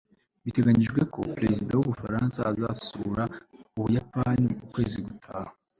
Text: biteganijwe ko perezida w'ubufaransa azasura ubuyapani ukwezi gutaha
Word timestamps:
biteganijwe 0.45 0.99
ko 1.13 1.19
perezida 1.35 1.71
w'ubufaransa 1.75 2.39
azasura 2.51 3.23
ubuyapani 3.77 4.47
ukwezi 4.65 4.97
gutaha 5.07 5.51